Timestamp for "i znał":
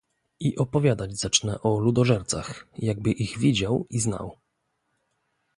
3.89-4.37